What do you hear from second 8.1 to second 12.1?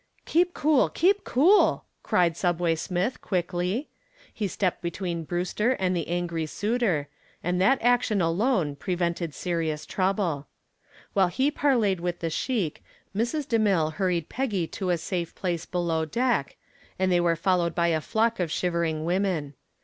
alone prevented serious trouble. While he parleyed